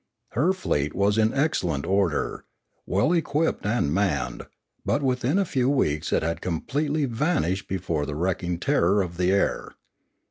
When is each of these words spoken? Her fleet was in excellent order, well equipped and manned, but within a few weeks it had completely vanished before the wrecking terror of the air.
Her 0.29 0.51
fleet 0.51 0.95
was 0.95 1.19
in 1.19 1.31
excellent 1.31 1.85
order, 1.85 2.43
well 2.87 3.13
equipped 3.13 3.67
and 3.67 3.93
manned, 3.93 4.47
but 4.83 5.03
within 5.03 5.37
a 5.37 5.45
few 5.45 5.69
weeks 5.69 6.11
it 6.11 6.23
had 6.23 6.41
completely 6.41 7.05
vanished 7.05 7.67
before 7.67 8.07
the 8.07 8.15
wrecking 8.15 8.57
terror 8.59 9.03
of 9.03 9.17
the 9.17 9.31
air. 9.31 9.75